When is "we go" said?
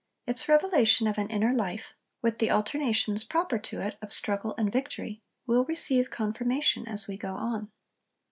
7.07-7.35